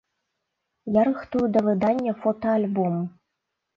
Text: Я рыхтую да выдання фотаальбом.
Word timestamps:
Я 0.95 1.03
рыхтую 1.09 1.45
да 1.57 1.63
выдання 1.67 2.13
фотаальбом. 2.25 2.95